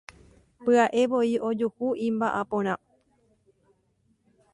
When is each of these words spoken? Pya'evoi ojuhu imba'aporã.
Pya'evoi 0.63 1.35
ojuhu 1.49 1.87
imba'aporã. 2.07 2.75